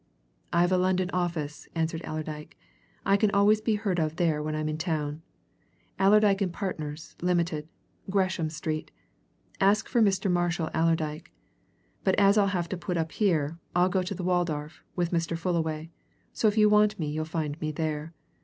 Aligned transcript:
"I've 0.51 0.71
a 0.71 0.79
London 0.79 1.11
office," 1.13 1.67
answered 1.75 2.01
Allerdyke. 2.05 2.57
"I 3.05 3.17
can 3.17 3.29
always 3.35 3.61
be 3.61 3.75
heard 3.75 3.99
of 3.99 4.15
there 4.15 4.41
when 4.41 4.55
I'm 4.55 4.67
in 4.67 4.79
town. 4.79 5.21
Allerdyke 5.99 6.41
and 6.41 6.51
Partners, 6.51 7.15
Limited, 7.21 7.67
Gresham 8.09 8.49
Street 8.49 8.89
ask 9.59 9.87
for 9.87 10.01
Mr. 10.01 10.31
Marshall 10.31 10.71
Allerdyke. 10.73 11.31
But 12.03 12.15
as 12.15 12.35
I'll 12.35 12.47
have 12.47 12.67
to 12.69 12.77
put 12.77 12.97
up 12.97 13.11
here, 13.11 13.59
I'll 13.75 13.89
go 13.89 14.01
to 14.01 14.15
the 14.15 14.23
Waldorf, 14.23 14.83
with 14.95 15.11
Mr. 15.11 15.37
Fullaway, 15.37 15.91
so 16.33 16.47
if 16.47 16.57
you 16.57 16.67
want 16.67 16.97
me 16.97 17.11
you'll 17.11 17.23
find 17.25 17.61
me 17.61 17.71
there. 17.71 18.11